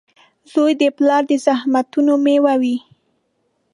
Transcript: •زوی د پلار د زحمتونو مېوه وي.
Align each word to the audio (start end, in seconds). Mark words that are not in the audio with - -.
•زوی 0.51 0.73
د 0.81 0.83
پلار 0.97 1.23
د 1.29 1.31
زحمتونو 1.45 2.13
مېوه 2.23 2.53
وي. 2.61 2.77